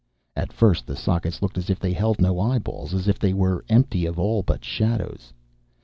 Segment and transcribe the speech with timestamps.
[0.35, 3.63] At first, the sockets looked as if they held no eyeballs, as if they were
[3.69, 5.31] empty of all but shadows.